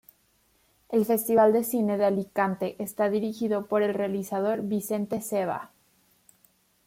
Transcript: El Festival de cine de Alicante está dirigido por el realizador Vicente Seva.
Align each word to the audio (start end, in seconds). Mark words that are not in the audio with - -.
El 0.89 1.05
Festival 1.05 1.53
de 1.53 1.63
cine 1.63 1.95
de 1.95 2.05
Alicante 2.05 2.75
está 2.81 3.11
dirigido 3.11 3.67
por 3.67 3.83
el 3.83 3.93
realizador 3.93 4.63
Vicente 4.63 5.21
Seva. 5.21 5.69